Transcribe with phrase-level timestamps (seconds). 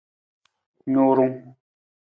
[0.91, 1.35] Nurung.